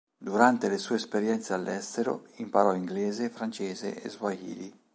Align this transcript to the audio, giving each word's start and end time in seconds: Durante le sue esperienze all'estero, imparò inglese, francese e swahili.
Durante 0.17 0.67
le 0.67 0.79
sue 0.79 0.95
esperienze 0.95 1.53
all'estero, 1.53 2.25
imparò 2.37 2.73
inglese, 2.73 3.29
francese 3.29 4.01
e 4.01 4.09
swahili. 4.09 4.75